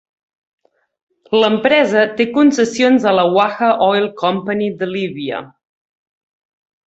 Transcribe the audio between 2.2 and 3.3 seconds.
té concessions a la